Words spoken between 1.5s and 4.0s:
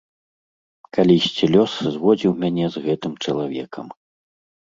лёс зводзіў мяне з гэтым чалавекам.